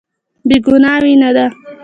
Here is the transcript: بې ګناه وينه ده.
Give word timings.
بې 0.47 0.57
ګناه 0.65 0.99
وينه 1.03 1.29
ده. 1.35 1.45